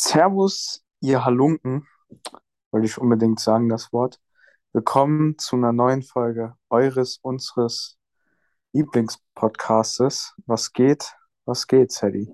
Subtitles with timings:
[0.00, 1.88] Servus, ihr Halunken,
[2.70, 4.20] wollte ich unbedingt sagen, das Wort.
[4.72, 7.98] Willkommen zu einer neuen Folge eures, unseres
[8.72, 10.36] Lieblingspodcastes.
[10.46, 11.16] Was geht?
[11.46, 12.32] Was geht, Sadie?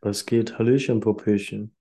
[0.00, 0.58] Was geht?
[0.58, 1.76] Hallöchen, Popöchen.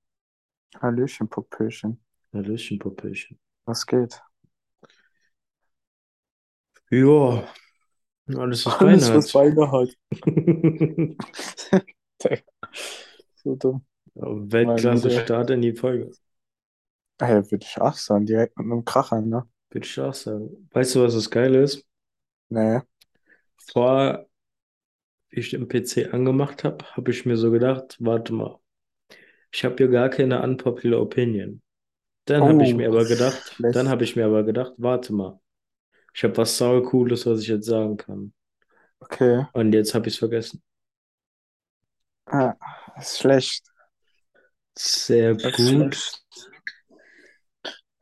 [0.81, 2.03] Hallöchen, Popöchen.
[2.33, 3.39] Hallöchen, Popöchen.
[3.63, 4.21] Was geht?
[6.89, 7.47] Ja,
[8.35, 9.31] alles was Alles, Beine was.
[9.31, 9.97] Beine hat.
[13.35, 13.85] So dumm.
[14.15, 16.11] Weltklasse Meine- Start in die Folge.
[17.19, 19.47] Ey, würde ich auch sagen, direkt mit einem Kracher, ne?
[19.69, 20.69] Würde ich auch sagen.
[20.71, 21.85] Weißt du, was das Geile ist?
[22.49, 22.81] Nee.
[23.71, 24.25] Vor,
[25.29, 28.59] wie ich den PC angemacht habe, habe ich mir so gedacht, warte mal,
[29.51, 31.61] ich habe hier gar keine unpopular Opinion.
[32.25, 33.75] Dann habe ich Oh, mir aber gedacht, schlecht.
[33.75, 35.39] dann habe ich mir aber gedacht, warte mal,
[36.15, 38.33] ich habe was sau Cooles, was ich jetzt sagen kann.
[39.01, 39.45] Okay.
[39.53, 40.61] Und jetzt habe ich es vergessen.
[42.27, 42.55] Ah,
[42.99, 43.63] ist schlecht.
[44.77, 46.11] Sehr gut.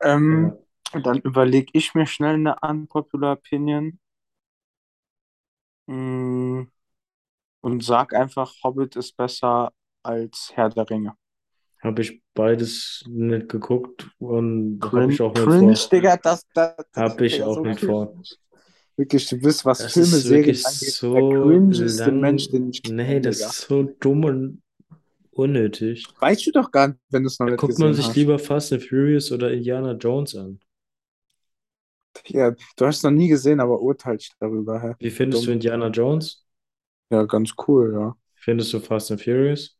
[0.00, 0.58] Ähm.
[1.02, 3.98] Dann überlege ich mir schnell eine unpopular Opinion
[5.88, 6.62] mm,
[7.62, 9.72] und sag einfach, Hobbit ist besser
[10.04, 11.16] als Herr der Ringe.
[11.82, 15.88] Habe ich beides nicht geguckt und habe ich auch nicht cringe, vor.
[15.90, 18.14] Digga, das, das, das Habe ich auch so nicht vor.
[18.96, 22.20] Wirklich, du bist, was Das Filme, Serien angeht, der so cringeste lang.
[22.20, 23.46] Mensch, den ich Nee, kenne, das Digga.
[23.48, 24.62] ist so dumm und
[25.34, 26.14] unnötig.
[26.18, 28.16] Weißt du doch gar nicht, wenn du es noch Da nicht guckt man sich hast.
[28.16, 30.60] lieber Fast and Furious oder Indiana Jones an.
[32.28, 34.94] Ja, du hast es noch nie gesehen, aber urteilst darüber, hä?
[34.98, 35.52] Wie findest du Dumm.
[35.52, 36.44] Indiana Jones?
[37.10, 38.16] Ja, ganz cool, ja.
[38.36, 39.76] Findest du Fast and Furious?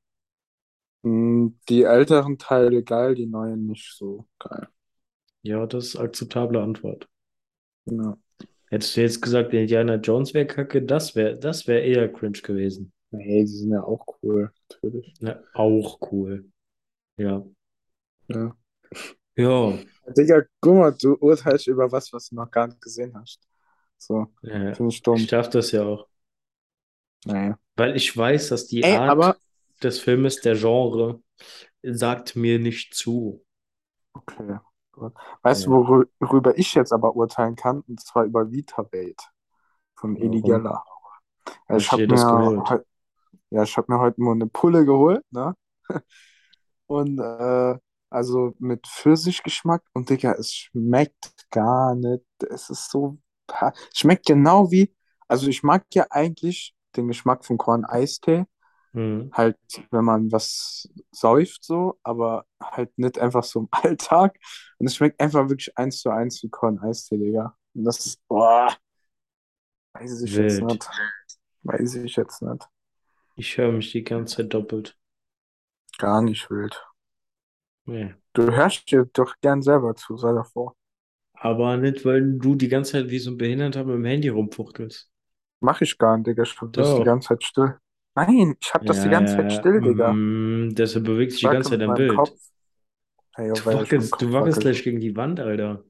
[1.03, 4.69] Mm, Die älteren Teile geil, die neuen nicht so geil.
[5.43, 7.09] Ja, das ist akzeptable Antwort.
[7.87, 8.17] Ja.
[8.69, 12.94] Hättest du jetzt gesagt, Indiana Jones wäre kacke, das wäre das wär eher cringe gewesen.
[13.17, 15.15] Nee, die sind ja auch cool, natürlich.
[15.21, 16.51] Ja, auch cool.
[17.17, 17.45] Ja.
[18.29, 18.57] Ja.
[19.37, 19.79] Ja.
[20.17, 23.41] Digga, guck mal, du urteilst über was, was du noch gar nicht gesehen hast.
[23.99, 24.75] So, Ja.
[24.75, 25.17] finde ich dumm.
[25.17, 26.09] Ich darf das ja auch.
[27.27, 27.59] Naja.
[27.77, 29.37] Weil ich weiß, dass die Ey, Art aber,
[29.83, 31.23] des Filmes, der Genre,
[31.83, 33.45] sagt mir nicht zu.
[34.13, 34.59] okay,
[34.93, 35.13] gut.
[35.43, 35.77] Weißt du, Ja.
[35.77, 37.81] worü- worüber ich jetzt aber urteilen kann?
[37.89, 39.21] Und zwar über Vitabait
[39.97, 40.43] von Eli?
[40.43, 40.85] Geller.
[41.67, 42.85] Also ich du habe mir,
[43.55, 45.55] ja, ich habe mir heute nur eine Pulle geholt, ne?
[46.87, 47.79] Und äh,
[48.11, 52.25] also mit Pfirsichgeschmack und Digga, es schmeckt gar nicht.
[52.51, 53.19] Es ist so,
[53.95, 54.95] schmeckt genau wie,
[55.29, 58.45] also ich mag ja eigentlich den Geschmack von Korn-Eistee,
[58.95, 59.29] Hm.
[59.33, 59.59] halt,
[59.91, 64.39] wenn man was säuft so, aber halt nicht einfach so im Alltag.
[64.79, 67.57] Und es schmeckt einfach wirklich eins zu eins wie Korn-Eistee, Digga.
[67.75, 68.75] Und das ist, boah,
[69.95, 70.63] weiß ich jetzt Wild.
[70.63, 70.89] nicht.
[71.65, 72.69] Weiß ich jetzt nicht.
[73.37, 74.99] Ich höre mich die ganze Zeit doppelt.
[75.99, 76.81] Gar nicht wild.
[77.87, 78.15] Nee.
[78.33, 80.77] Du hörst dir doch gern selber zu, sei davor.
[81.35, 85.09] Aber nicht, weil du die ganze Zeit wie so ein Behinderter mit dem Handy rumfuchtelst.
[85.61, 86.45] Mach ich gar nicht, Digga.
[86.45, 87.79] Ich hab das die ganze Zeit still.
[88.15, 89.53] Nein, ich hab das die Ja, ganze ja, Zeit ja.
[89.53, 90.21] still, Digga.
[90.21, 92.17] Mm, deshalb bewegt sich Ich die ganze Zeit dein Bild.
[92.17, 92.39] Kopf.
[93.37, 94.63] Hey, Du ja, wackelst, du wackelst wackel.
[94.63, 95.85] gleich gegen die Wand, Alter.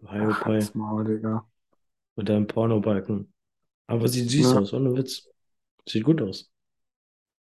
[0.00, 0.08] Du
[0.44, 1.48] halt's Maul, Digga.
[2.16, 3.32] Mit deinem Pornobalken.
[3.88, 4.56] Aber sieht süß Ne?
[4.56, 5.28] aus, ohne Witz.
[5.88, 6.50] Sieht gut aus.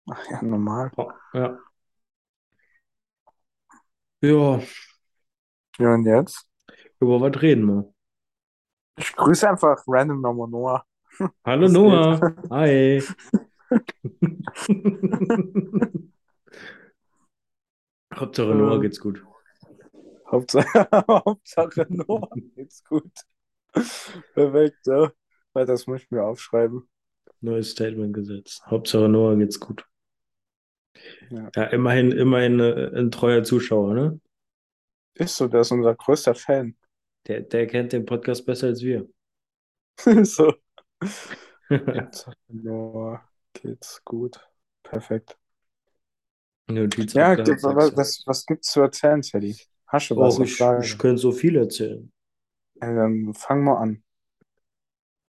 [0.09, 0.91] Ach ja, normal.
[1.33, 1.57] Ja.
[4.21, 4.61] Ja,
[5.79, 6.47] Ja, und jetzt?
[6.99, 7.93] über was reden wir?
[8.97, 10.85] Ich grüße einfach random nochmal Noah.
[11.45, 12.19] Hallo Was Noah.
[12.19, 12.19] geht?
[12.49, 13.07] Hi.
[18.15, 19.27] Hauptsache Noah Äh, geht's gut.
[20.29, 23.11] Hauptsache, Hauptsache Noah geht's gut.
[24.33, 25.11] Perfekt, ja.
[25.53, 26.87] Weil das muss ich mir aufschreiben.
[27.41, 28.65] Neues Statement gesetzt.
[28.65, 29.85] Hauptsache Noah geht's gut.
[31.29, 31.51] Ja.
[31.55, 34.19] Ja, immerhin, immerhin äh, ein treuer Zuschauer, ne?
[35.15, 36.75] Ist so, der ist unser größter Fan.
[37.27, 39.07] Der, der kennt den Podcast besser als wir.
[40.25, 40.53] So.
[42.49, 43.21] Noah
[43.53, 44.39] geht's gut.
[44.83, 45.37] Perfekt.
[46.67, 49.55] Notiz Ja, abgehakt, was, was, was gibt's zu erzählen, Teddy?
[49.87, 52.11] Hast du was auf ich, ich könnte so viel erzählen.
[52.81, 54.03] Ja, dann fang mal an.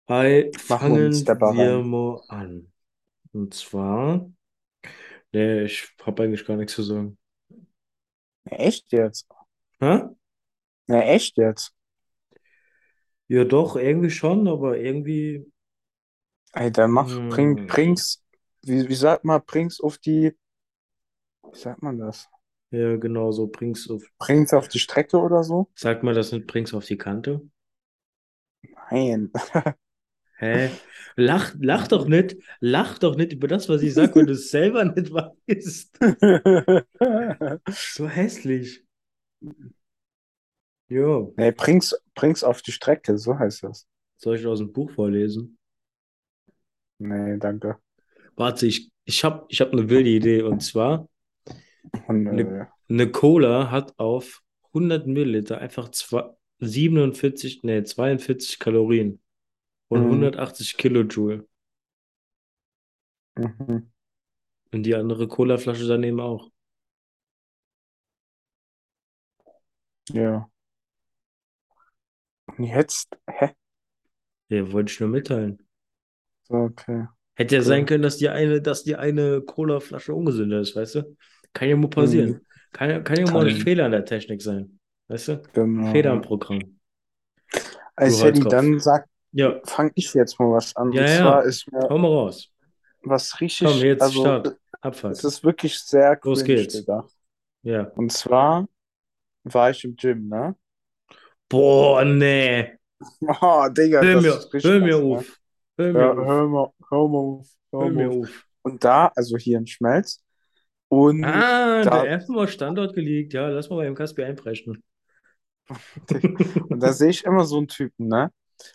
[0.08, 2.72] Hi, wir fangen wir mal an.
[3.32, 4.30] Und zwar,
[5.32, 7.18] nee, ich habe eigentlich gar nichts zu sagen.
[8.50, 9.26] Echt jetzt?
[9.80, 10.08] Hä?
[10.88, 11.74] Na, echt jetzt?
[13.28, 15.46] Ja, doch, irgendwie schon, aber irgendwie,
[16.72, 18.22] dann mach, bring, hm, bring's,
[18.62, 20.36] wie, wie sagt man, bring's auf die,
[21.52, 22.28] wie sagt man das?
[22.70, 25.68] ja, genau so, bring's auf, Bring's auf die Strecke oder so?
[25.74, 27.40] sagt man das nicht, bring's auf die Kante?
[28.90, 29.30] Nein.
[30.38, 30.70] Hä?
[31.16, 34.50] Lach, lach doch nicht, lach doch nicht über das, was ich sage, wenn du es
[34.50, 35.98] selber nicht weißt.
[37.70, 38.84] So hässlich.
[40.88, 43.86] Jo, Nee, bring's, bring's auf die Strecke, so heißt das.
[44.16, 45.58] soll ich aus dem Buch vorlesen?
[46.98, 47.78] Nee, danke.
[48.36, 50.42] Warte, ich, ich habe ich hab eine wilde Idee.
[50.42, 51.08] Und zwar,
[52.06, 54.42] Und, äh, eine, eine Cola hat auf
[54.72, 56.24] 100 Milliliter einfach zwei,
[56.60, 59.20] 47, nee, 42 Kalorien
[59.88, 60.10] und Mhm.
[60.10, 61.46] 180 Kilojoule.
[63.36, 63.90] mhm.
[64.72, 66.50] Und die andere Colaflasche daneben auch.
[70.12, 70.48] Ja.
[72.46, 73.50] Und jetzt, hä?
[74.48, 75.58] Ja, wollte ich nur mitteilen.
[76.44, 77.06] So, okay.
[77.36, 77.66] Hätte ja Cool.
[77.66, 81.16] sein können, dass die eine, dass die eine Colaflasche ungesünder ist, weißt du?
[81.52, 82.30] Kann ja mal passieren.
[82.30, 82.46] Mhm.
[82.72, 83.56] Kann, ja- kann ja mal ein.
[83.56, 84.80] Fehler in der Technik sein.
[85.08, 85.42] Weißt du?
[85.52, 85.90] Genau.
[85.92, 86.78] Fehler im Programm.
[87.96, 88.50] Also, Hedy, Holzkopf.
[88.50, 89.08] dann sag,
[89.38, 90.92] Ja, fang ich jetzt mal was an.
[90.92, 91.16] Ja, Und ja.
[91.20, 92.50] zwar ist mir mal raus.
[93.02, 94.46] was richtig, Komm, jetzt also, Start.
[94.48, 95.24] es Abfahrt.
[95.24, 96.74] ist wirklich sehr Los cringe, geht's.
[96.84, 97.06] Digga.
[97.62, 97.92] Ja.
[97.96, 98.68] Und zwar
[99.44, 100.56] war ich im Gym, ne?
[101.48, 102.76] Boah, nee.
[103.42, 105.18] Oh, Digga, Hör das mir, ist richtig hör mir krass, ne?
[105.18, 105.38] auf.
[105.78, 106.26] Hör mir Ja, auf.
[106.26, 108.16] hör mal, hör mal auf, hör Hör mir auf.
[108.24, 108.44] auf.
[108.62, 110.22] Und da, also hier in Schmelz.
[110.88, 113.32] Und Ah, da, der war Standort geleakt.
[113.32, 114.82] Ja, lass mal beim Kaspi einbrechen.
[116.68, 118.32] und da sehe ich immer so einen Typen, ne?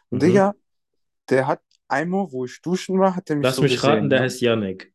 [0.10, 0.28] Und Mhm.
[0.28, 0.54] Digga,
[1.30, 4.10] der hat einmal, wo ich duschen war, hat der mich Lass so mich gesehen, raten,
[4.10, 4.26] der ne?
[4.26, 4.94] heißt Yannick.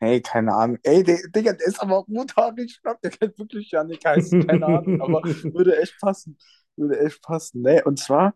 [0.00, 0.78] Hey, keine Ahnung.
[0.82, 2.72] Ey, der, Digga, der ist aber auch rothaarig.
[2.72, 4.40] Ich glaube, der kennt wirklich Janik heißen.
[4.40, 5.22] Keine Ahnung, aber
[5.54, 6.36] würde echt passen.
[6.76, 7.62] Würde echt passen.
[7.62, 7.82] Ne?
[7.84, 8.34] Und zwar,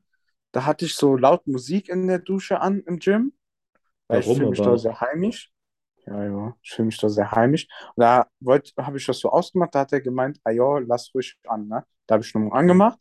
[0.53, 3.33] da hatte ich so laut Musik in der Dusche an im Gym,
[4.09, 5.53] weil ich Warum fühle mich da sehr heimisch.
[6.07, 7.67] Ja, ja, ich fühle mich da sehr heimisch.
[7.97, 8.27] Und da
[8.79, 11.85] habe ich das so ausgemacht, da hat er gemeint, ah ja, lass ruhig an, ne?
[12.07, 13.01] Da habe ich nochmal angemacht.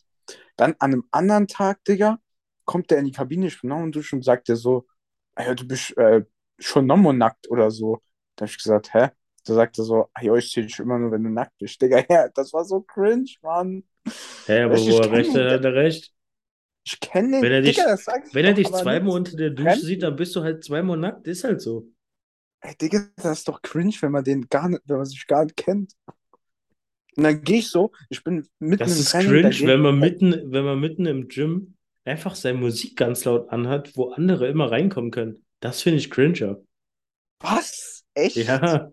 [0.57, 2.19] Dann an einem anderen Tag, Digga,
[2.65, 4.85] kommt der in die Kabine, ich bin Duschen und sagt der so,
[5.37, 6.23] ja, du bist äh,
[6.59, 8.01] schon nochmal nackt oder so.
[8.35, 9.09] Da habe ich gesagt, hä?
[9.45, 11.81] Da sagt er so, ja, ich sehe dich immer nur, wenn du nackt bist.
[11.81, 13.83] Digga, ja, das war so cringe, Mann.
[14.47, 16.13] Hä, aber Weißt du, wo ich er recht hat, den, hat er recht.
[16.83, 19.15] ich kenne Wenn er den, dich, Digga, das sag ich wenn er dich aber zweimal
[19.15, 21.27] unter der Dusche sieht, dann bist du halt zweimal nackt.
[21.27, 21.87] Ist halt so.
[22.61, 25.43] Ey, Digga, das ist doch cringe, wenn man den gar nicht, wenn man sich gar
[25.45, 25.93] nicht kennt.
[27.17, 29.99] Und dann gehe ich so, ich bin mitten Das im ist Training, cringe, wenn man
[29.99, 31.74] mitten, wenn man mitten im Gym
[32.05, 35.43] einfach seine Musik ganz laut anhat, wo andere immer reinkommen können.
[35.59, 36.57] Das finde ich cringer.
[37.39, 38.03] was?
[38.13, 38.37] Echt?
[38.37, 38.91] Ja.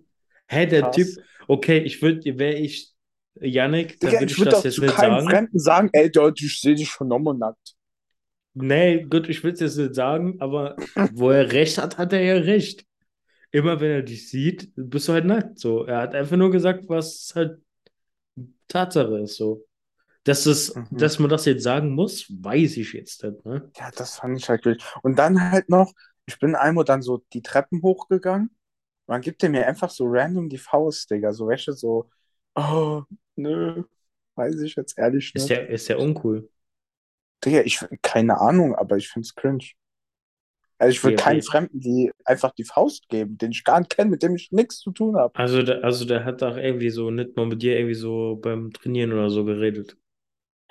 [0.49, 1.25] Hä, der Typ, Krass.
[1.49, 2.93] okay, ich würde, wäre ich
[3.41, 5.29] Yannick, dann würde ich ich würde das jetzt nicht sagen.
[5.29, 7.75] Fremden sagen, ey, dort, ich sehe dich schon nochmal nackt.
[8.55, 10.77] Nee, gut, ich will es jetzt nicht sagen, aber
[11.15, 12.85] wo er recht hat, hat er ja recht.
[13.51, 15.59] Immer wenn er dich sieht, bist du halt nackt.
[15.59, 17.59] So, er hat einfach nur gesagt, was halt
[18.69, 19.37] Tatsache ist.
[19.37, 19.65] So,
[20.25, 20.87] dass es, Mhm.
[20.91, 23.45] dass man das jetzt sagen muss, weiß ich jetzt nicht.
[23.45, 23.73] Ne?
[23.77, 24.83] Ja, das fand ich halt wild.
[25.03, 25.93] Und dann halt noch,
[26.27, 28.55] ich bin einmal dann so die Treppen hochgegangen.
[29.07, 31.33] Man gibt mir einfach so random die Faust, Digga.
[31.33, 32.11] So welche so,
[32.55, 33.03] oh,
[33.37, 33.85] nö,
[34.37, 35.51] weiß ich jetzt ehrlich Ist nicht.
[35.51, 36.49] ja, ist ja uncool.
[37.45, 39.65] Digga, ich, keine Ahnung, aber ich find's cringe.
[40.79, 41.43] Also ich würde Ja, keinen wie?
[41.43, 44.79] Fremden die einfach die Faust geben, den ich gar nicht kenne, mit dem ich nichts
[44.81, 45.35] zu tun habe.
[45.35, 48.73] Also, der, also der hat doch irgendwie so nicht mal mit dir irgendwie so beim
[48.73, 49.97] Trainieren oder so geredet.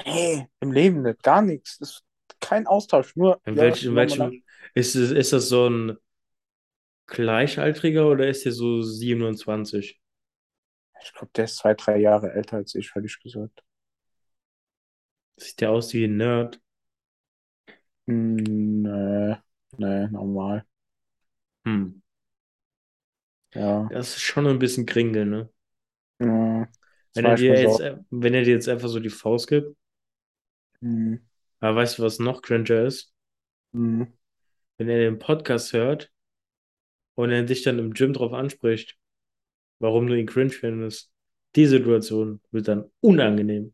[0.03, 1.77] Hey, im Leben nicht, gar nichts.
[1.79, 2.05] Das ist
[2.39, 4.43] kein Austausch, nur, In ja, welchem, in welchem,
[4.73, 5.97] ist es, ist das so ein
[7.05, 10.01] Gleichaltriger oder ist der so 27?
[11.03, 13.61] Ich glaube, der ist zwei, drei Jahre älter als ich, hätte ich gesagt.
[15.35, 16.61] Sieht der aus wie ein Nerd?
[18.07, 18.35] Hm,
[18.83, 19.35] nee,
[19.77, 20.65] nee, normal.
[21.65, 22.01] Hm.
[23.53, 23.91] Ja.
[23.91, 25.49] Das ist schon ein bisschen Kringel, ne?
[26.19, 26.67] Ja,
[27.13, 29.75] Wenn er dir jetzt, äh, wenn er dir jetzt einfach so die Faust gibt,
[30.81, 31.21] Hm,
[31.59, 33.13] aber weißt du, was noch cringer ist?
[33.73, 34.07] hm.
[34.77, 36.11] Wenn er den Podcast hört
[37.15, 38.97] und er dich dann im Gym drauf anspricht,
[39.79, 41.11] warum du ihn cringe findest.
[41.55, 43.73] Die Situation wird dann unangenehm.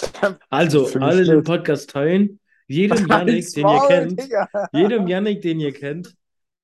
[0.48, 1.44] Also, alle den.
[1.44, 2.40] Podcast teilen.
[2.66, 4.48] Jedem Yannick, den ihr kennt, Digga.
[4.72, 6.16] jedem Yannick, den ihr kennt,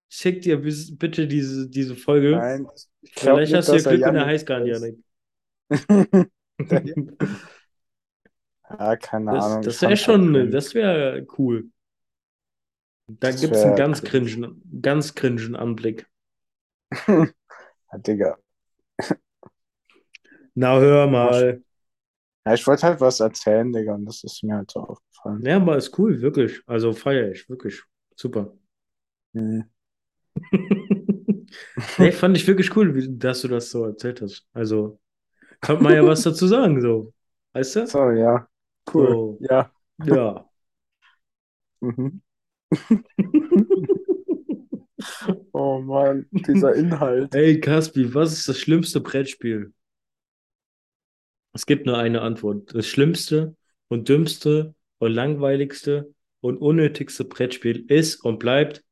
[0.09, 2.31] schickt ihr bitte diese, diese Folge.
[2.33, 2.67] Nein,
[3.13, 4.99] Vielleicht nicht, hast du ja Glück und er heißt gar nicht.
[5.69, 6.31] Yannick.
[8.71, 9.63] Ja, keine Das, Ahnung.
[9.63, 11.71] Das wäre schon, das wäre cool.
[13.09, 14.31] Da gibt es einen ganz cringe.
[14.31, 16.07] cringen, ganz cringen Anblick.
[17.93, 18.37] Ja, Digga.
[20.55, 21.63] Na, hör Mal.
[22.47, 25.43] Ja, ich wollte halt was erzählen, Digga, und das ist mir halt so aufgefallen.
[25.45, 26.63] Ja, aber ist cool, wirklich.
[26.67, 27.83] Also feiere ich, wirklich.
[28.17, 28.57] Super.
[29.35, 29.61] Hm.
[31.99, 34.47] Nee, fand ich wirklich cool, dass du das so erzählt hast.
[34.53, 34.99] Also,
[35.61, 37.15] konnte man ja was dazu sagen, so.
[37.55, 37.87] Weißt du?
[37.93, 38.49] So, ja.
[38.97, 39.09] Cool.
[39.09, 39.71] So, Ja.
[40.05, 40.49] ja.
[41.81, 42.21] Mhm.
[45.53, 47.35] Oh Mann, dieser Inhalt.
[47.35, 49.73] Hey Caspi, was ist das schlimmste Brettspiel?
[51.53, 52.75] Es gibt nur eine Antwort.
[52.75, 53.57] Das schlimmste
[53.89, 58.85] und dümmste und langweiligste und unnötigste Brettspiel ist und bleibt.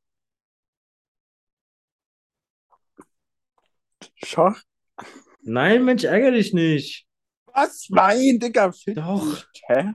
[4.23, 4.61] Schach?
[5.43, 7.05] Nein, Mensch, ärgere dich nicht.
[7.55, 7.87] Was?
[7.89, 9.21] Nein, Digga, fick Doch.
[9.25, 9.45] dich.
[9.67, 9.93] Hä?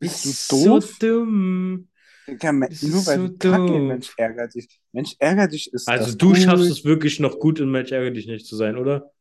[0.00, 0.98] Bist Ist du so doof?
[0.98, 1.88] dumm.
[2.26, 2.68] Digga, nur
[3.06, 3.88] weil so du kacke in doof.
[3.88, 4.80] Mensch ärgert dich.
[4.92, 6.36] Mensch ärgert dich ist Also du cool.
[6.36, 9.12] schaffst es wirklich noch gut in Mensch, ärgere dich nicht zu sein, oder?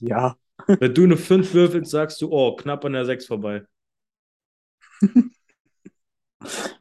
[0.00, 0.36] Ja.
[0.66, 3.64] Wenn du eine 5 würfelst, sagst du, oh, knapp an der 6 vorbei.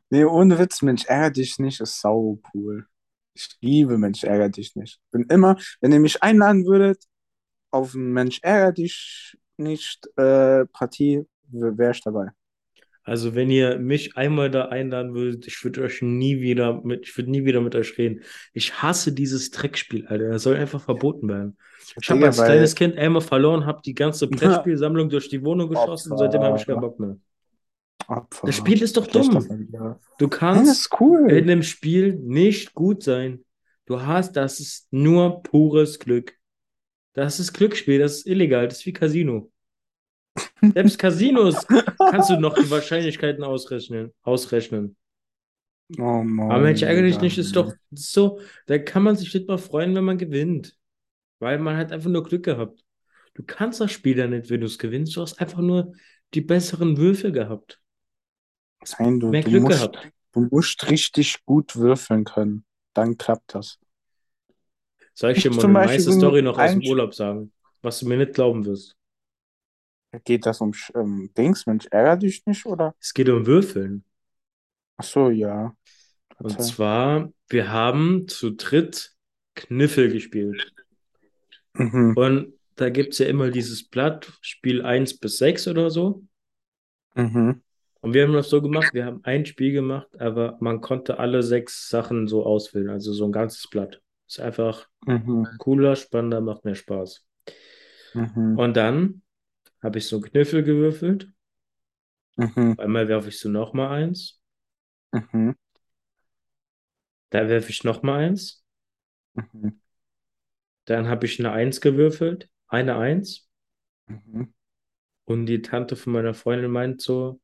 [0.10, 2.86] Nee, ohne Witz, Mensch ärgert dich nicht ist sau cool.
[3.34, 5.00] Ich liebe Mensch ärgert dich nicht.
[5.12, 7.04] Bin immer, wenn ihr mich einladen würdet
[7.72, 12.30] auf ein Mensch ärgert dich nicht äh, Partie, wäre ich dabei.
[13.04, 17.18] Also wenn ihr mich einmal da einladen würdet, ich würde euch nie wieder mit, ich
[17.18, 18.22] würde nie wieder mit euch reden.
[18.54, 20.30] Ich hasse dieses Dreckspiel, Alter.
[20.30, 21.58] Das soll einfach verboten werden.
[22.00, 26.12] Ich habe als kleines Kind einmal verloren, habe die ganze Brettspielsammlung durch die Wohnung geschossen
[26.12, 26.26] und Opfer.
[26.26, 27.18] seitdem habe ich keinen Bock mehr.
[28.08, 28.48] Opfer.
[28.48, 29.42] Das Spiel ist doch dumm.
[29.42, 30.00] Verlierer.
[30.20, 31.32] Du Nein, das kannst cool.
[31.32, 33.44] in dem Spiel nicht gut sein.
[33.86, 36.36] Du hast, das ist nur pures Glück.
[37.14, 39.51] Das ist Glücksspiel, das ist illegal, das ist wie Casino.
[40.74, 44.12] Selbst Casinos kannst du noch die Wahrscheinlichkeiten ausrechnen.
[44.24, 44.96] ausrechnen.
[46.00, 47.22] Oh Mann, Aber Mensch, Digga.
[47.22, 50.76] nicht, ist doch so, da kann man sich nicht mal freuen, wenn man gewinnt.
[51.40, 52.84] Weil man hat einfach nur Glück gehabt.
[53.34, 55.94] Du kannst das Spiel ja nicht, wenn du es gewinnst, du hast einfach nur
[56.34, 57.82] die besseren Würfel gehabt.
[59.00, 60.10] Nein, du, Mehr du Glück musst, gehabt.
[60.34, 62.66] du musst richtig gut würfeln können.
[62.94, 63.80] Dann klappt das.
[65.14, 68.18] Soll ich dir mal eine nice Story noch aus dem Urlaub sagen, was du mir
[68.18, 68.96] nicht glauben wirst?
[70.24, 71.66] Geht das um ähm, Dings?
[71.66, 72.96] Mensch, ärger dich nicht, oder?
[73.00, 74.04] Es geht um Würfeln.
[74.98, 75.76] Ach so, ja.
[76.40, 79.14] Und zwar, wir haben zu dritt
[79.56, 80.74] Kniffel gespielt.
[81.74, 82.14] Mhm.
[82.16, 86.24] Und da gibt es ja immer dieses Blatt, Spiel 1 bis 6 oder so.
[87.16, 87.62] Mhm.
[88.02, 91.44] Und wir haben das so gemacht, wir haben ein Spiel gemacht, aber man konnte alle
[91.44, 94.02] sechs Sachen so auswählen, also so ein ganzes Blatt.
[94.28, 95.48] Ist einfach Mhm.
[95.60, 97.24] cooler, spannender, macht mehr Spaß.
[98.14, 98.58] Mhm.
[98.58, 99.22] Und dann
[99.82, 101.32] habe ich so einen Kniffel gewürfelt.
[102.38, 102.76] Mhm.
[102.78, 104.42] Einmal werfe ich so nochmal eins.
[105.14, 105.54] Mhm.
[107.32, 108.64] Da werfe ich nochmal eins.
[109.36, 109.80] Mhm.
[110.86, 112.50] Dann habe ich eine Eins gewürfelt.
[112.68, 113.50] Eine Eins.
[114.08, 114.54] Mhm.
[115.26, 117.42] Und die Tante von meiner Freundin meint so,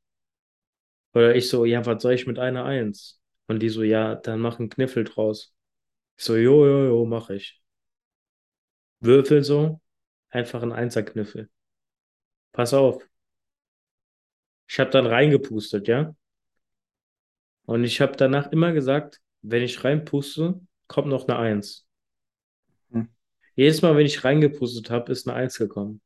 [1.13, 3.21] oder ich so, ja, was soll ich mit einer Eins?
[3.47, 5.53] Und die so, ja, dann mach einen Kniffel draus.
[6.17, 7.61] Ich so, jo, jo, jo, mach ich.
[8.99, 9.81] Würfel so,
[10.29, 11.49] einfach ein Einserkniffel.
[12.51, 13.07] Pass auf.
[14.67, 16.15] Ich habe dann reingepustet, ja?
[17.65, 21.87] Und ich habe danach immer gesagt, wenn ich reinpuste, kommt noch eine Eins.
[22.91, 23.09] Hm.
[23.55, 26.01] Jedes Mal, wenn ich reingepustet habe, ist eine Eins gekommen.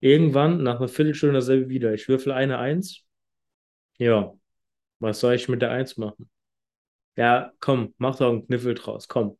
[0.00, 1.94] Irgendwann, nach einer Viertelstunde dasselbe wieder.
[1.94, 3.04] Ich würfel eine Eins.
[3.96, 4.34] Ja,
[4.98, 6.28] was soll ich mit der Eins machen?
[7.16, 9.08] Ja, komm, mach doch einen Kniffel draus.
[9.08, 9.38] Komm.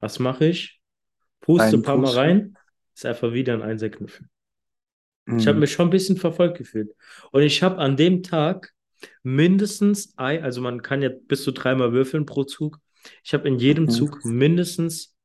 [0.00, 0.80] Was mache ich?
[1.40, 2.56] Puste ein paar Mal Reinpusten.
[2.56, 2.58] rein.
[2.94, 4.28] Ist einfach wieder ein Einserkniffel.
[5.36, 5.60] Ich habe Mhm.
[5.60, 6.92] mich schon ein bisschen verfolgt gefühlt.
[7.32, 8.72] Und ich habe an dem Tag
[9.22, 12.78] mindestens ein, also man kann ja bis zu dreimal würfeln pro Zug.
[13.24, 13.90] Ich habe in jedem Mhm.
[13.90, 15.16] Zug mindestens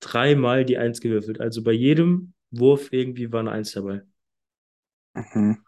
[0.00, 1.40] dreimal die Eins gewürfelt.
[1.40, 4.02] Also bei jedem Wurf irgendwie war eine Eins dabei.
[5.14, 5.62] Mhm.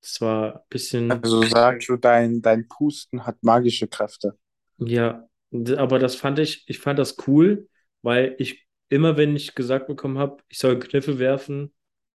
[0.00, 4.36] Das war ein bisschen, Also sagst du, dein, dein Pusten hat magische Kräfte.
[4.78, 5.28] ja,
[5.76, 7.68] aber das fand ich, ich fand das cool,
[8.02, 11.72] weil ich immer, wenn ich gesagt bekommen habe, ich soll einen Kniffel werfen,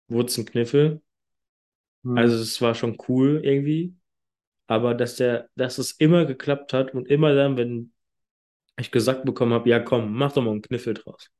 [0.08, 1.02] wurde es ein Kniffel.
[2.04, 2.30] Mhm.
[2.30, 3.94] Also es war schon cool irgendwie.
[4.68, 7.92] Aber dass der, dass es immer geklappt hat und immer dann, wenn
[8.78, 11.30] ich gesagt bekommen habe, ja komm, mach doch mal einen Kniffel draus.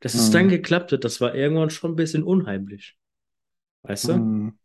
[0.00, 0.50] Dass es dann Mhm.
[0.50, 2.96] geklappt hat, das war irgendwann schon ein bisschen unheimlich.
[3.82, 4.26] Weißt du?
[4.26, 4.58] Mhm.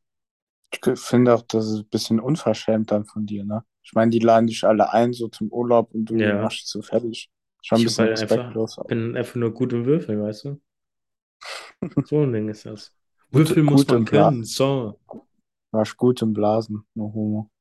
[0.72, 3.64] Ich finde auch, das ist ein bisschen unverschämt dann von dir, ne?
[3.84, 6.38] Ich meine, die laden dich alle ein, so zum Urlaub und du Ja.
[6.38, 7.32] machst so fertig.
[7.64, 8.78] Schon ein Ich bisschen halt einfach, respektlos.
[8.86, 10.62] bin einfach nur gut im Würfeln, weißt du?
[12.04, 12.94] So ein Ding ist das.
[13.32, 14.44] Würfeln muss man können.
[14.44, 15.00] So.
[15.72, 17.52] Warst gut im Blasen, no homo.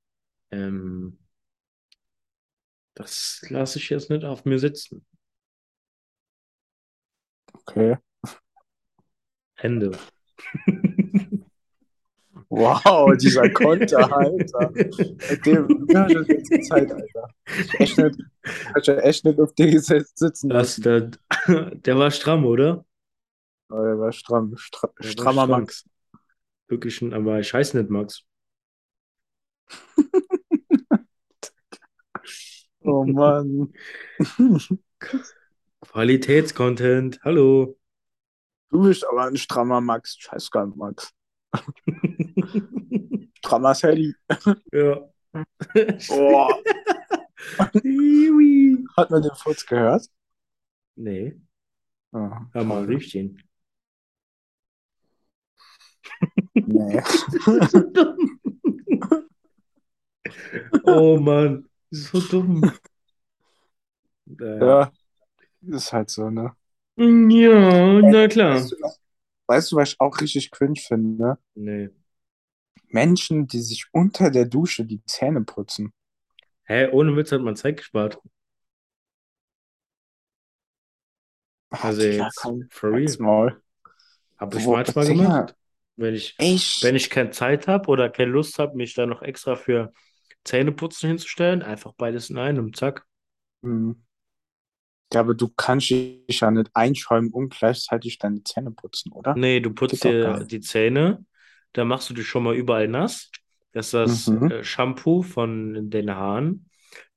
[0.50, 1.18] Ähm,
[2.94, 5.04] das lasse ich jetzt nicht auf mir sitzen.
[7.52, 7.96] Okay.
[9.56, 9.92] Ende.
[12.50, 14.70] Wow, dieser Konter, Alter.
[14.70, 17.28] Mit dem ja, das ist jetzt die Zeit, Alter.
[17.46, 18.18] Ich echt nicht,
[18.80, 21.18] ich echt nicht auf gesetzt sitzen Das, lassen.
[21.46, 22.86] der, der war stramm, oder?
[23.68, 25.60] Aber der war stramm, stra Der war strammer stramm.
[25.62, 25.88] Max.
[26.68, 28.24] Wirklich ein, aber ich heiße nicht Max.
[32.84, 33.72] Oh Mann.
[35.80, 37.76] Qualitätscontent, hallo.
[38.70, 40.16] Du bist aber ein strammer Max.
[40.18, 41.12] Scheiß gar nicht, Max.
[43.38, 44.14] Strammer Sally.
[44.72, 45.08] Ja.
[46.10, 46.48] Oh,
[47.84, 48.84] Iwi.
[48.96, 50.06] hat man den Furz gehört?
[50.96, 51.40] Nee,
[52.12, 52.86] Ah, hör mal,
[56.54, 57.00] Nee.
[57.70, 58.40] So dumm.
[60.84, 62.70] Oh Mann, so dumm.
[64.40, 64.92] Äh, Ja,
[65.62, 66.54] ist halt so, ne?
[66.96, 68.56] Ja, na klar.
[68.56, 69.00] Weißt du, was-
[69.46, 71.22] weißt du, was ich auch richtig cringe finde?
[71.22, 71.38] Ne?
[71.54, 71.90] Nee.
[72.88, 75.92] Menschen, die sich unter der Dusche die Zähne putzen.
[76.64, 78.20] Hä, ohne Witz hat man Zeit gespart.
[81.70, 83.16] Ach, Also jetzt, for real.
[83.18, 83.62] Maul.
[84.38, 85.56] Habe ich manchmal gemacht.
[85.98, 86.78] Wenn ich, Echt?
[86.80, 89.92] wenn ich keine Zeit habe oder keine Lust habe, mich da noch extra für
[90.44, 93.06] Zähneputzen hinzustellen, einfach beides in einem, zack.
[93.62, 93.92] Hm.
[95.12, 99.42] Ja, aber du kannst dich ja nicht einschäumen und gleichzeitig deine Zähne putzen, oder?
[99.42, 101.24] Nee, du putzt dir die Zähne,
[101.72, 103.30] dann machst du die schon mal überall nass,
[103.72, 104.48] dass das Mhm.
[104.48, 106.68] äh, Shampoo von den Haaren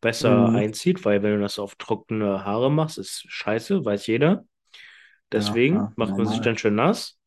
[0.02, 0.54] besser Mhm.
[0.54, 4.46] einzieht, weil wenn du das auf trockene Haare machst, ist scheiße, weiß jeder.
[5.34, 7.20] Deswegen ja, macht man sich dann schön nass,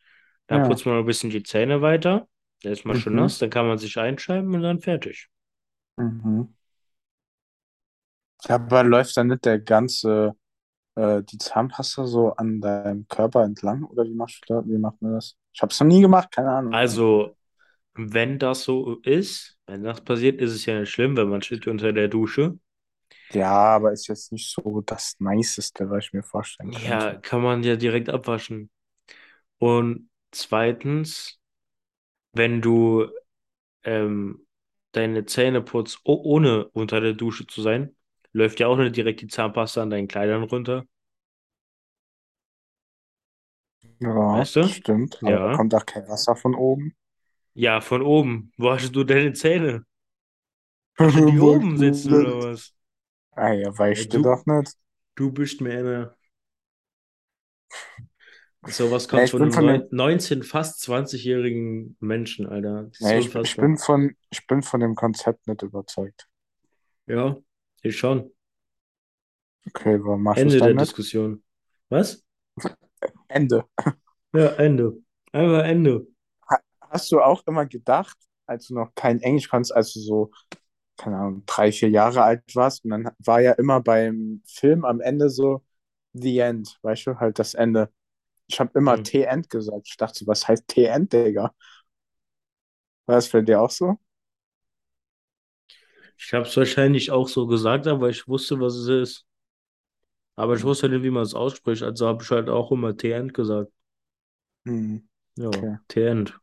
[0.48, 0.64] dann Ja.
[0.64, 2.28] putzt man ein bisschen die Zähne weiter,
[2.62, 3.16] dann ist man schön Mhm.
[3.16, 5.28] nass, dann kann man sich einscheiben und dann fertig.
[5.98, 6.54] Mhm.
[8.48, 10.36] Aber läuft dann nicht der ganze,
[10.96, 13.84] äh, die Zahnpasta so an deinem Körper entlang?
[13.84, 14.66] Oder wie machst du das?
[14.68, 15.36] Wie macht man das?
[15.54, 16.80] Ich hab's noch nie gemacht, keine Ahnung.
[16.80, 17.36] Also,
[17.94, 21.66] wenn das so ist, wenn das passiert, ist es ja nicht schlimm, wenn man steht
[21.68, 22.58] unter der Dusche.
[23.32, 27.22] Ja, aber ist jetzt nicht so das Niceste, was ich mir vorstellen Ja, könnte.
[27.22, 28.70] kann man ja direkt abwaschen.
[29.58, 31.40] Und zweitens,
[32.32, 33.08] wenn du
[33.84, 34.46] ähm,
[34.92, 37.96] deine Zähne putzt, oh, ohne unter der Dusche zu sein,
[38.32, 40.86] läuft ja auch nicht direkt die Zahnpasta an deinen Kleidern runter.
[43.98, 44.76] Ja, Weißt du?
[44.76, 45.18] stimmt.
[45.20, 45.50] Ja.
[45.50, 46.94] kommt auch kein Wasser von oben.
[47.54, 48.52] Ja, von oben.
[48.56, 49.85] Wo hast du deine Zähne?
[50.98, 52.74] Hast du die oben sitzen oder was?
[53.37, 54.76] Ah ja, weißt Ja, du du- doch nicht.
[55.16, 56.16] Du bist mir eine.
[58.66, 62.90] Sowas Ja, kommt ich von einem von neun- dem, 19, fast 20-jährigen Menschen, Alter.
[62.98, 66.29] Ja, ich, ich bin von, ich bin von dem Konzept nicht überzeugt.
[67.07, 67.38] Ja,
[67.83, 68.31] ich schon.
[69.68, 70.94] Okay, warum machst Ende der nicht?
[70.94, 71.42] Diskussion.
[71.88, 72.24] Was?
[73.29, 73.64] Ende.
[74.35, 75.03] Ja, Ende.
[75.33, 76.07] Einfach Ende.
[76.81, 80.31] Hast du auch immer gedacht, als du noch kein Englisch konntest, als du so,
[80.96, 85.00] keine Ahnung, drei, vier Jahre alt warst, und dann war ja immer beim Film am
[85.00, 85.64] Ende so
[86.14, 87.92] The End, weißt du, halt das Ende.
[88.46, 89.02] Ich habe immer Hm.
[89.02, 89.87] T-End gesagt.
[89.88, 91.54] Ich dachte so, was heißt T-End, Digga?
[93.07, 93.98] War das für dir auch so?
[96.18, 99.26] Ich habe es wahrscheinlich auch so gesagt, aber ich wusste, was es ist.
[100.37, 101.83] Aber ich wusste nicht, wie man es ausspricht.
[101.83, 103.72] Also habe ich halt auch immer T-End gesagt.
[104.66, 105.78] Hm, Ja, okay.
[105.88, 106.35] T-End.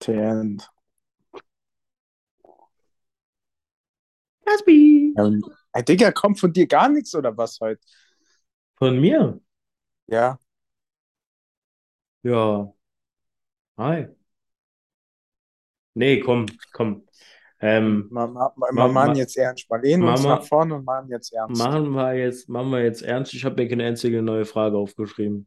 [0.00, 0.62] T-End.
[4.44, 5.14] Caspi.
[5.14, 5.30] Ja,
[5.74, 7.80] Ey, Digga, kommt von dir gar nichts oder was heute?
[8.78, 9.40] Von mir?
[10.06, 10.38] Ja,
[12.26, 12.72] Ja.
[13.78, 14.08] Hi.
[15.94, 17.06] Nee, komm, komm.
[17.60, 19.68] Ähm, ma, ma, ma, Ma- ma, machen ma- jetzt ernst.
[19.70, 21.58] Mal lehnen uns Mama- nach vorne und machen jetzt ernst.
[21.58, 23.34] machen wir jetzt, machen wir jetzt ernst.
[23.34, 25.46] Ich habe mir keine einzige neue Frage aufgeschrieben,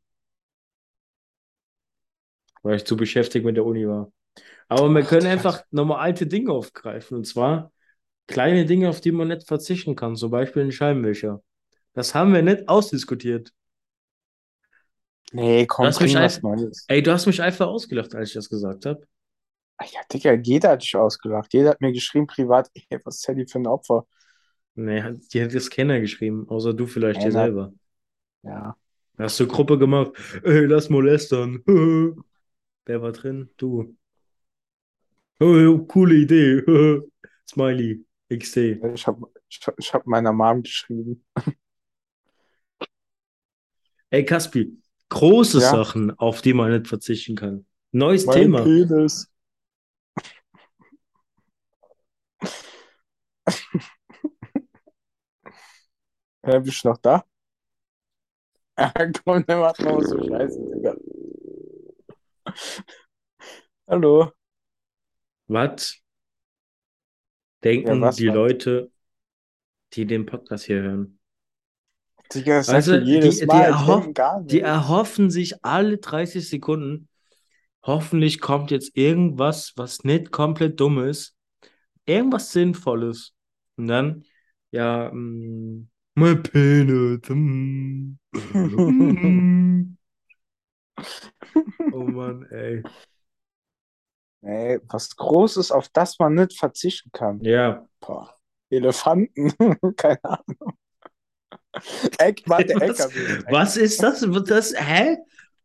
[2.64, 4.12] weil ich zu beschäftigt mit der Uni war.
[4.70, 5.34] Aber wir Ach, können Digga.
[5.34, 7.18] einfach nochmal alte Dinge aufgreifen.
[7.18, 7.72] Und zwar
[8.28, 10.16] kleine Dinge, auf die man nicht verzichten kann.
[10.16, 11.44] Zum Beispiel ein Scheibenwischer.
[11.94, 13.54] Das haben wir nicht ausdiskutiert.
[15.32, 16.72] Nee, komm, Lass mich bring was einfach-.
[16.88, 19.06] Ey, du hast mich einfach ausgelacht, als ich das gesagt habe.
[19.82, 21.54] Ja, Digga, jeder hat dich ausgelacht.
[21.54, 24.06] Jeder hat mir geschrieben privat, ey, was ist Teddy für ein Opfer?
[24.76, 27.74] Nee, die hat das keiner geschrieben, außer du vielleicht dir selber.
[28.44, 28.76] Ja,
[29.18, 30.12] Hast du Gruppe gemacht?
[30.44, 31.62] Ey, lass molestern.
[32.86, 33.50] Wer war drin?
[33.58, 33.96] Du.
[35.42, 36.62] Oh, coole Idee.
[37.50, 38.04] Smiley.
[38.32, 38.80] XD.
[38.94, 41.26] ich habe ich, hab- ich hab meiner Mom geschrieben.
[44.12, 44.78] Ey, Caspi,
[45.10, 45.70] große Ja?
[45.72, 47.66] Sachen, auf die man nicht verzichten kann.
[47.92, 48.62] Neues Mein Thema.
[48.64, 49.32] Penis.
[56.46, 57.24] Ja, bist du noch da?
[58.78, 58.94] Ah,
[59.26, 60.96] komm, der macht noch so Scheiße, Digga.
[63.88, 64.32] Hallo.
[65.48, 66.00] Was
[67.64, 68.36] denken Ja, was, die was?
[68.36, 68.92] Leute,
[69.94, 71.19] die den Podcast hier hören?
[72.34, 73.62] Digga, das die, jedes die, Mal.
[73.62, 74.10] Die erhoff,
[74.46, 77.08] die erhoffen sich alle 30 Sekunden,
[77.84, 81.36] hoffentlich kommt jetzt irgendwas, was nicht komplett dumm ist,
[82.06, 83.34] irgendwas Sinnvolles.
[83.78, 84.24] Und dann
[84.72, 87.22] Ja, mm, my penis.
[87.30, 88.18] mm.
[88.34, 89.96] Mm.
[91.94, 92.84] Oh Mann, ey.
[94.42, 97.42] Ey, was Großes, auf das man nicht verzichten kann.
[97.42, 97.86] Ja.
[98.00, 98.34] Boah.
[98.70, 99.54] Elefanten,
[99.98, 100.78] keine Ahnung.
[102.20, 103.44] Eck, warte, Was, LKW.
[103.52, 104.26] was ist das?
[104.46, 104.74] das?
[104.76, 105.18] Hä?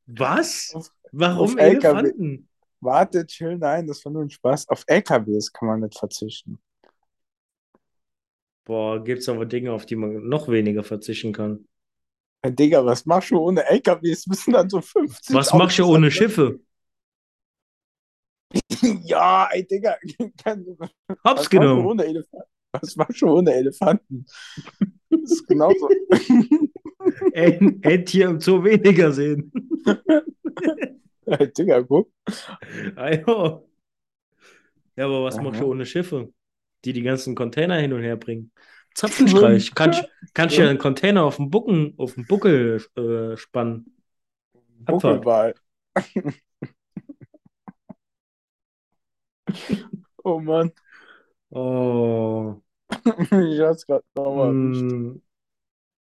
[0.06, 0.72] Was?
[1.12, 1.98] Warum auf LKW.
[1.98, 2.48] Elefanten?
[2.80, 4.68] Warte, chill, nein, das war nur ein Spaß.
[4.68, 6.58] Auf LKWs kann man nicht verzichten.
[8.66, 11.66] Boah, gibt's aber Dinge, auf die man noch weniger verzichten kann.
[12.42, 14.26] Hey, Digga, was machst du ohne LKWs?
[14.26, 16.60] Müssen dann so 50 Was machst du ohne Schiffe?
[19.04, 19.96] Ja, ey, Digga.
[20.44, 20.90] Kann, was
[21.24, 21.86] Hab's machst du genommen.
[21.86, 22.50] ohne Elefanten?
[22.72, 24.26] Was machst du ohne Elefanten?
[25.24, 25.88] Das ist genauso.
[27.34, 29.52] Ein ein Tier im Zoo weniger sehen.
[31.56, 32.08] Digga, guck.
[32.96, 33.60] Ah, ja.
[34.96, 35.70] Ja, aber was machst du Aha.
[35.72, 36.32] ohne Schiffe?
[36.84, 38.52] Die die ganzen Container hin und her bringen.
[38.94, 39.74] Zapfenstreich.
[39.74, 43.96] Kannst, kannst du ja einen Container auf dem Bucken, auf dem Buckel äh, spannen.
[44.86, 45.54] Buckelwal.
[50.24, 50.72] Oh Mann,
[51.52, 52.62] Oh.
[53.54, 54.52] ich hab's gerade nochmal.
[54.52, 55.20] Mm.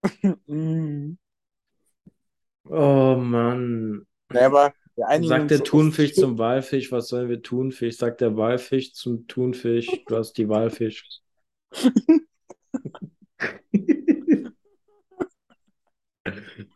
[0.48, 1.18] Mm.
[2.70, 4.06] Oh Mann.
[4.32, 4.74] Nee, aber
[5.22, 7.98] Sagt der Thunfisch zum Walfisch, was sollen wir Thunfisch?
[7.98, 11.04] Sagt der Walfisch zum Thunfisch, du hast die Walfisch.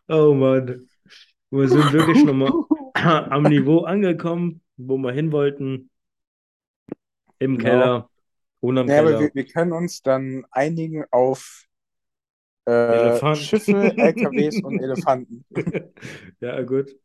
[0.08, 0.88] Oh Mann.
[1.52, 2.52] Wir sind wirklich nochmal
[2.96, 5.90] am Niveau angekommen, wo wir hin wollten.
[7.40, 7.70] Im Genau.
[7.70, 8.11] Keller.
[8.62, 11.66] Unterm Nee, aber wir, wir können uns dann einigen auf
[12.66, 13.36] äh.
[13.36, 15.46] Schiffe, LKWs und Elefanten.
[16.40, 16.96] Ja, gut.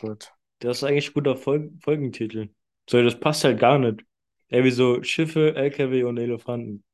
[0.00, 0.32] Gut.
[0.60, 2.48] Das ist eigentlich ein guter Fol Folgentitel.
[2.88, 4.04] So, das passt halt gar nicht.
[4.48, 6.84] Ey, wie so Schiffe, LKW und Elefanten.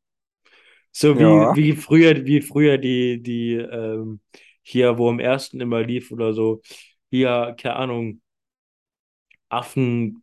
[0.93, 1.55] So wie, Ja.
[1.57, 4.21] wie früher, wie früher die, die, ähm,
[4.63, 6.63] hier, wo im ersten immer lief oder so,
[7.11, 8.21] hier, keine Ahnung,
[9.51, 10.23] Affen,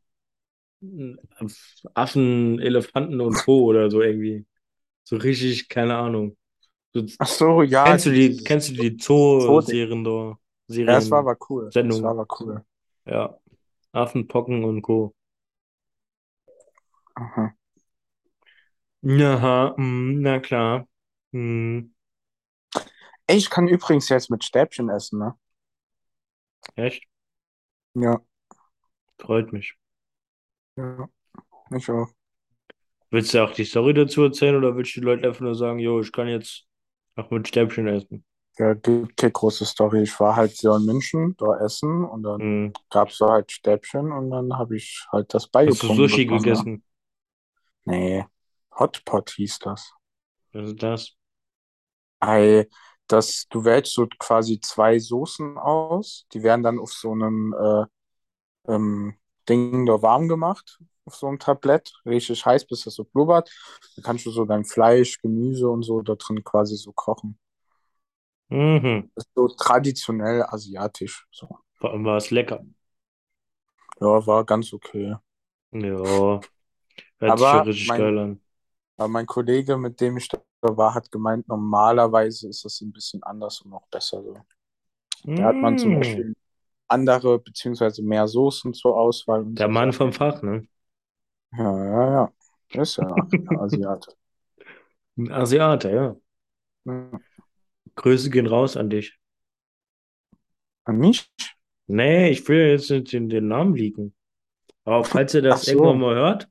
[1.93, 3.63] Affen, Elefanten und Co.
[3.65, 4.45] oder so irgendwie.
[5.03, 6.38] So richtig, keine Ahnung.
[6.93, 7.83] So, Ach so, ja.
[7.85, 10.39] kennst du die, kennst du die Zoo- Zoo-Serien da?
[10.88, 11.75] Ja, das war Serien, aber cool.
[11.85, 12.03] Das Sendung.
[12.03, 12.65] war aber cool.
[13.05, 13.39] ja.
[13.93, 15.15] Affen, Pocken und Co.
[17.15, 17.55] Aha.
[19.27, 20.85] Aha, mm, na klar.
[21.33, 21.91] Mm,
[23.27, 25.35] Ey, ich kann übrigens jetzt mit Stäbchen essen, ne?
[26.75, 27.05] echt?
[27.93, 28.21] Ja,
[29.19, 29.75] Freut mich.
[30.77, 31.07] Ja.
[31.77, 32.09] Ich auch.
[33.09, 35.79] Willst du auch die Story dazu erzählen oder willst du die Leute einfach nur sagen,
[35.79, 36.67] jo, ich kann jetzt
[37.15, 38.23] auch mit Stäbchen essen?
[38.57, 40.03] Ja, gibt keine große Story.
[40.03, 42.71] Ich war halt so in München, da essen und dann Hm.
[42.89, 46.47] gab es da halt Stäbchen und dann habe ich halt das Hast du Sushi bekommen,
[46.47, 46.65] ne?
[46.65, 46.83] gegessen?
[47.85, 48.25] Nee,
[48.79, 49.91] Hotpot hieß das.
[50.53, 51.15] Was ist das?
[52.19, 52.67] Ei,
[53.07, 57.85] das, du wählst so quasi zwei Soßen aus, die werden dann auf so einem äh,
[58.73, 59.15] ähm,
[59.49, 63.51] Ding da warm gemacht, auf so einem Tablett, richtig heiß, bis das so blubbert.
[63.95, 67.38] Dann kannst du so dein Fleisch, Gemüse und so da drin quasi so kochen.
[68.49, 69.12] Mhm.
[69.15, 71.27] Das ist so traditionell asiatisch.
[71.31, 71.60] So.
[71.79, 72.63] Vor allem war es lecker.
[73.99, 75.15] Ja, war ganz okay.
[75.71, 75.97] Ja.
[75.99, 78.41] Hört sich Aber schon richtig mein- geil an.
[78.97, 83.21] Aber mein Kollege, mit dem ich da war, hat gemeint, normalerweise ist das ein bisschen
[83.23, 84.38] anders und noch besser so.
[85.23, 85.99] Da hat man zum Mm.
[85.99, 86.36] Beispiel
[86.88, 89.43] andere beziehungsweise mehr Soßen zur Auswahl.
[89.45, 90.67] Der Mann vom Fach, ne?
[91.58, 92.34] Ja, ja, ja.
[92.82, 94.13] Ist ja ein Asiate.
[95.17, 96.17] Ein Asiate, ja.
[96.84, 97.10] Ja.
[97.95, 99.17] Grüße gehen raus an dich.
[100.84, 101.32] An mich?
[101.88, 104.13] Nee, ich will jetzt nicht den, den Namen liegen.
[104.84, 105.71] Aber falls ihr das so.
[105.71, 106.50] irgendwann mal hört,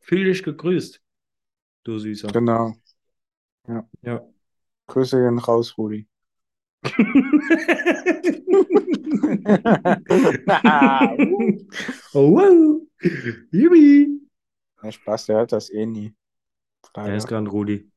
[0.00, 1.00] fühl dich gegrüßt,
[1.84, 2.28] du Süßer.
[2.28, 2.74] Genau.
[4.02, 4.28] Ja.
[4.86, 6.06] Grüße gehen raus, Rudi.
[12.14, 12.80] oh, wow.
[13.52, 14.20] Yippie.
[14.82, 16.14] Ja, Spaß, der hört das eh nie.
[16.94, 17.28] Er ist Leider.
[17.28, 17.90] gerade ein Rudi.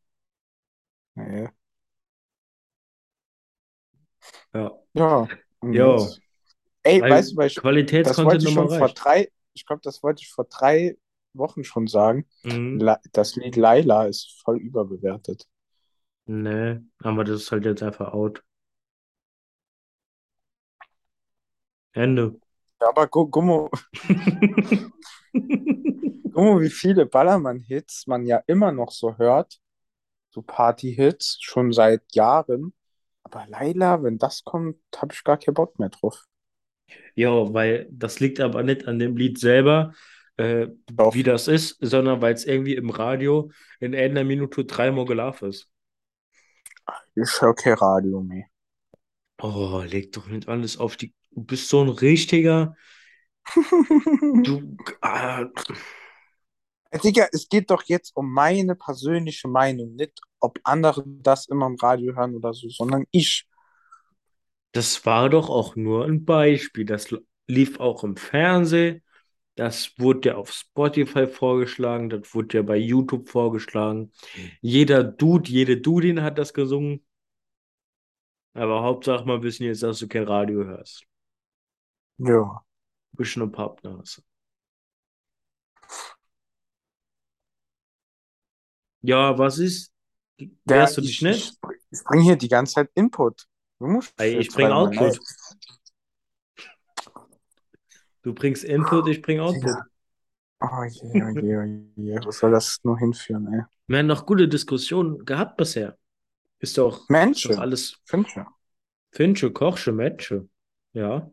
[1.15, 1.49] Nee.
[4.53, 4.71] Ja.
[4.93, 5.27] Ja.
[5.61, 6.07] Jo.
[6.83, 7.55] Ey, Weil weißt du, ich,
[8.03, 10.97] das wollte ich schon vor drei, ich glaube, das wollte ich vor drei
[11.33, 12.25] Wochen schon sagen.
[12.43, 12.79] Mhm.
[13.11, 15.45] Das Lied Laila ist voll überbewertet.
[16.25, 18.43] Nee, aber das ist halt jetzt einfach out.
[21.93, 22.39] Ende.
[22.81, 23.69] Ja, aber gu guck mal,
[26.33, 29.59] guck mal, wie viele Ballermann-Hits man ja immer noch so hört.
[30.31, 32.73] So Party-Hits, schon seit Jahren.
[33.23, 36.25] Aber Laila, wenn das kommt, habe ich gar keinen Bock mehr drauf.
[37.15, 39.93] Ja, weil das liegt aber nicht an dem Lied selber.
[40.37, 40.69] äh,
[41.13, 45.69] wie das ist, sondern weil es irgendwie im Radio in einer Minute dreimal gelaufen ist.
[47.15, 48.45] Ich höre kein Radio mehr.
[49.41, 51.13] Oh, leg doch nicht alles auf die.
[51.31, 52.75] Du bist so ein richtiger.
[54.43, 54.77] Du.
[55.01, 55.45] Ah,
[57.03, 61.75] Digga, es geht doch jetzt um meine persönliche Meinung, nicht ob andere das immer im
[61.75, 63.47] Radio hören oder so, sondern ich.
[64.71, 66.85] das war doch auch nur ein Beispiel.
[66.85, 67.13] Das
[67.47, 69.03] lief auch im Fernsehen.
[69.55, 72.09] Das wurde ja auf Spotify vorgeschlagen.
[72.09, 74.11] Das wurde ja bei YouTube vorgeschlagen.
[74.61, 77.05] Jeder Dude, jede Dudin hat das gesungen.
[78.53, 81.07] Aber Hauptsache mal wissen jetzt, dass du kein Radio hörst.
[82.19, 82.63] Ja.
[83.17, 84.21] Eine Pappnase.
[89.01, 89.91] Ja, was ist?
[90.37, 91.57] Ja, Wärst du ich, dich nicht?
[91.91, 93.47] ich, bringe hier die ganze Zeit Input.
[93.79, 95.19] Du musst Ey, ich jetzt bring weil man- Output.
[98.21, 99.75] Du bringst Input, ich bring Output.
[100.61, 101.63] Oh je, oh je, oh
[101.95, 102.19] je.
[102.25, 103.63] Wo soll das nur hinführen, ey?
[103.87, 105.97] Wir haben noch gute Diskussionen gehabt bisher.
[106.59, 108.45] Ist doch, doch alles Finche.
[109.11, 110.49] Finche, Kochsche, Metsche.
[110.91, 111.31] Ja.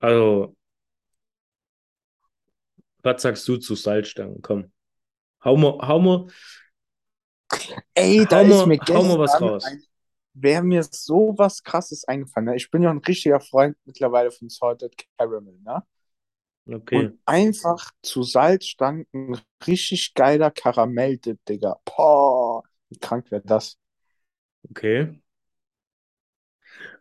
[0.00, 0.54] Also,
[3.02, 4.42] was sagst du zu Salzstangen?
[4.42, 4.72] Komm.
[5.44, 6.28] Hau mal, hau mal,
[7.94, 9.64] Ey, da Hau ist mir hau mal was raus.
[9.64, 9.82] ein-
[10.38, 12.46] Wäre mir so was krasses eingefallen.
[12.48, 12.56] Ne?
[12.56, 15.82] Ich bin ja ein richtiger Freund mittlerweile von Salted Caramel, ne?
[16.72, 17.10] okay.
[17.10, 21.76] Und einfach zu Salzstangen ein richtig geiler Karamell-Dip, Digga.
[21.84, 23.76] Boah, wie krank wäre das?
[24.70, 25.20] Okay.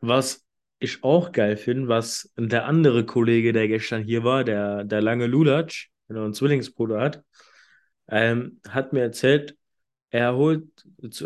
[0.01, 0.44] Was
[0.79, 5.27] ich auch geil finde, was der andere Kollege, der gestern hier war, der, der lange
[5.27, 7.23] Lulatsch, der einen Zwillingsbruder hat,
[8.09, 9.57] ähm, hat mir erzählt,
[10.11, 10.67] er holt,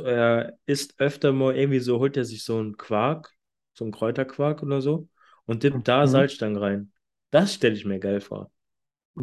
[0.04, 3.34] er isst öfter mal irgendwie so, holt er sich so einen Quark,
[3.74, 5.10] so einen Kräuterquark oder so
[5.46, 6.08] und dippt da Mhm.
[6.08, 6.94] Salzstangen rein.
[7.32, 8.52] Das stelle ich mir geil vor.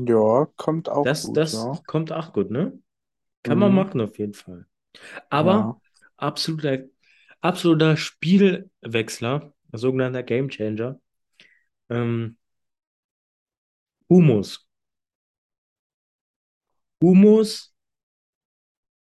[0.07, 1.83] Ja, kommt auch Das, gut, das ja.
[1.87, 2.79] kommt auch gut, ne?
[3.45, 3.75] Kann man Mhm.
[3.75, 4.67] machen auf jeden Fall.
[5.31, 5.81] Aber Ja.
[6.19, 6.85] absoluter,
[7.43, 11.01] absoluter Spielwechsler, ein sogenannter Gamechanger.
[11.91, 12.37] Ähm,
[14.11, 14.67] Hummus.
[17.01, 17.73] Hummus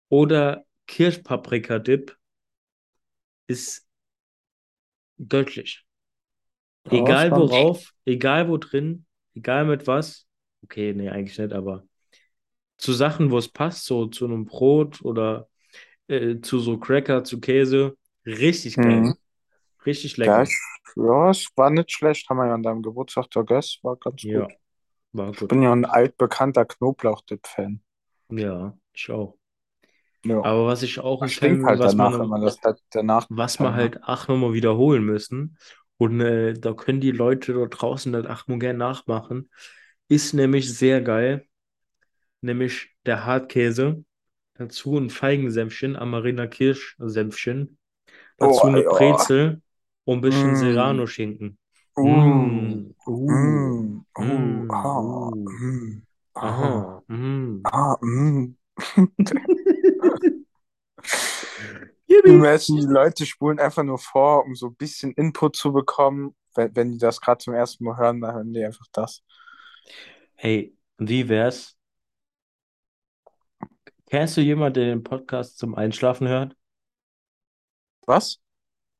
[0.09, 2.17] oder Kirschpaprika-Dip
[3.47, 3.85] ist
[5.29, 5.85] göttlich.
[6.85, 10.27] Egal worauf, egal wo drin, egal mit was.
[10.63, 11.87] Okay, nee, eigentlich nicht, aber
[12.77, 15.49] zu Sachen, wo es passt, so zu einem Brot oder
[16.07, 19.11] äh, zu so Cracker, zu Käse, richtig geil.
[19.11, 19.15] Mhm.
[19.85, 20.43] Richtig lecker.
[20.43, 20.55] ich,
[20.95, 24.31] ja, es war nicht schlecht, haben wir ja an deinem Geburtstag vergessen, war ganz Ja,
[24.31, 24.57] gut.
[25.13, 25.47] war Ich gut.
[25.47, 27.81] bin ja ein altbekannter Knoblauchdip-Fan.
[28.29, 29.37] Ja, ich auch.
[30.25, 30.41] Ja.
[30.41, 32.81] Aber was ich auch Das empfehlen stinkt halt was danach, man, wenn man das halt
[32.91, 33.73] danach was wir ne?
[33.73, 35.57] halt auch nochmal wiederholen müssen,
[35.97, 39.49] und äh, da können die Leute dort draußen das auch mal gerne nachmachen,
[40.09, 41.47] ist nämlich sehr geil,
[42.41, 44.03] nämlich der Hartkäse,
[44.55, 47.77] dazu ein Feigensenfchen, Amarena Kirschsenfchen,
[48.37, 48.83] dazu Oh, eine ja.
[48.83, 49.61] Brezel
[50.05, 50.55] und ein bisschen Mm.
[50.55, 51.57] Serrano-Schinken.
[51.97, 55.31] Mm, mm, mm, mm, aha,
[57.07, 57.63] mm.
[58.01, 58.55] mm.
[62.07, 62.29] Yippie.
[62.29, 66.35] Die Menschen, die Leute spulen einfach nur vor, um so ein bisschen Input zu bekommen.
[66.53, 69.23] Wenn, wenn die das gerade zum ersten Mal hören, dann hören die einfach das.
[70.35, 71.75] Hey, wie wär's?
[74.09, 76.55] Kennst du jemanden, der den Podcast zum Einschlafen hört?
[78.07, 78.39] Was?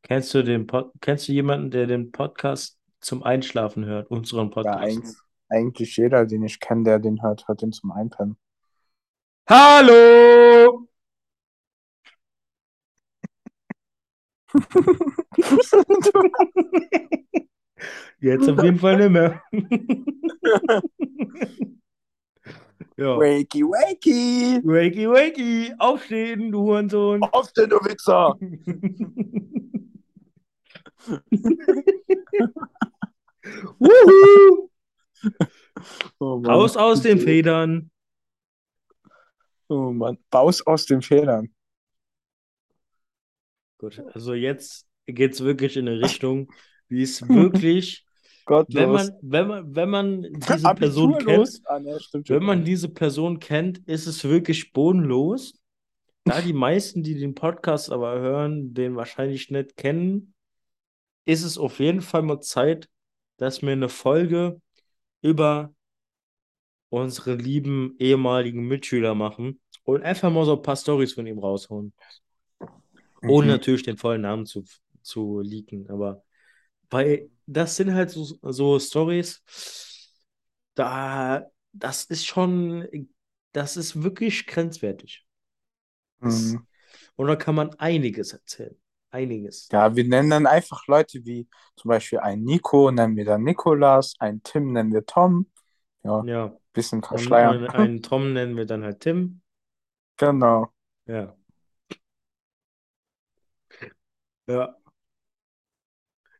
[0.08, 4.12] Kennst du den Pod kennst du jemanden, der den Podcast zum Einschlafen hört?
[4.12, 4.80] Unseren Ja, Podcast?
[4.84, 5.16] eigentlich,
[5.50, 8.38] eigentlich jeder, den ich kenne, der den hört, hört den zum Einpennen.
[9.50, 10.88] Hallo!
[18.20, 19.42] Jetzt auf jeden Fall nicht mehr.
[22.98, 23.18] Ja.
[23.18, 24.62] Wakey, wakey!
[24.64, 25.74] Wakey, wakey!
[25.80, 27.22] Aufstehen, du Hurensohn!
[27.24, 28.38] Auf den, du Wichser!
[33.80, 34.70] Wuhu!
[36.20, 36.42] Oh.
[36.46, 37.92] Raus aus den Federn!
[39.68, 40.18] Oh Mann.
[40.30, 41.50] Baus aus den Federn.
[43.78, 46.52] Gut, also jetzt geht's wirklich in eine Richtung,
[46.88, 48.06] wie es wirklich,
[48.46, 48.82] Gottlos.
[48.82, 51.62] wenn man, wenn man, wenn man diese Person kennt.
[51.66, 55.54] Ah, ne, stimmt wenn man diese Person kennt, ist es wirklich bodenlos.
[56.24, 60.35] Da die meisten, die den Podcast aber hören, den wahrscheinlich nicht kennen,
[61.26, 62.90] ist es auf jeden Fall mal Zeit,
[63.38, 64.62] dass wir eine Folge
[65.22, 65.74] über
[66.90, 71.94] unsere lieben ehemaligen Mitschüler machen und einfach mal so ein paar Storys von ihm raushauen.
[73.26, 73.50] Ohne Mhm.
[73.50, 74.64] natürlich den vollen Namen zu,
[75.02, 76.24] zu leaken, aber
[76.90, 79.44] weil das sind halt so, so Stories,
[80.76, 82.88] da das ist schon,
[83.52, 85.26] das ist wirklich grenzwertig.
[86.24, 86.66] Das, Hm.
[87.18, 88.78] und da kann man einiges erzählen.
[89.16, 89.68] Einiges.
[89.72, 94.16] Ja, wir nennen dann einfach Leute wie zum Beispiel ein Nico, nennen wir dann Nikolas,
[94.20, 95.48] ein Tim nennen wir Tom.
[96.04, 96.58] Ja, Ja.
[96.74, 97.68] bisschen verschleiern.
[97.70, 99.42] einen Tom nennen wir dann halt Tim.
[100.18, 100.74] Genau.
[101.08, 101.36] Ja.
[104.48, 104.76] Ja.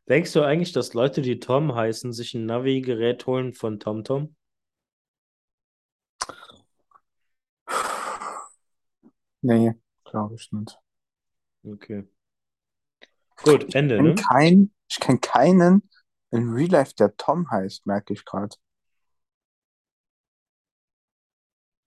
[0.08, 4.34] Denkst du eigentlich, dass Leute, die Tom heißen, sich ein Navi-Gerät holen von TomTom?
[9.42, 9.72] Nee,
[10.04, 10.78] glaube ich nicht.
[11.66, 12.06] Okay.
[13.42, 14.14] Gut, Ende, Ich ne?
[14.28, 15.88] kein, ich kenne keinen
[16.30, 18.56] in Real Life, der Tom heißt, merke ich gerade.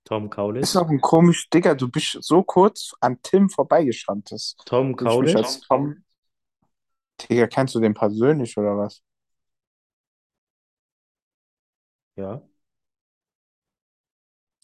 [0.06, 0.76] Tom Ist Kaulitz.
[0.76, 4.30] auch ein komisch, Digga, du bist so kurz an Tim vorbeigeschrammt.
[4.66, 5.36] Tom Kaulitz.
[5.36, 6.04] als Tom.
[7.22, 9.04] Digga, kennst du den persönlich oder was?
[12.16, 12.42] Ja.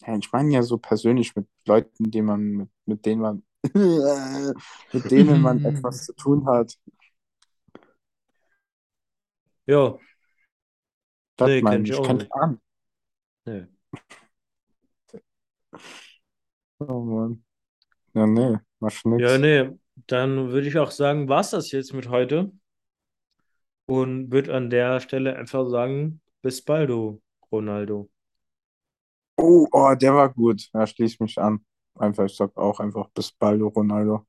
[0.06, 3.44] Ja, ich meine ja so persönlich mit Leuten, die man, mit, mit denen man,
[4.92, 6.78] mit denen man etwas zu tun hat.
[9.68, 9.98] Ja,
[11.38, 12.30] Das nee, meine ich nicht.
[12.34, 12.60] an.
[13.46, 13.68] Nee.
[16.80, 17.44] Oh Mann.
[18.16, 19.38] Ja, nee, mach Ja, nix.
[19.38, 19.70] nee,
[20.08, 22.52] dann würde ich auch sagen, war's das jetzt mit heute
[23.88, 28.10] und würde an der Stelle einfach sagen, bis bald, du Ronaldo.
[29.38, 30.70] Oh, oh, der war gut.
[30.74, 31.66] Da schließe ich mich an.
[31.96, 34.26] Einfach, ich sag auch einfach bis bald, Ronaldo.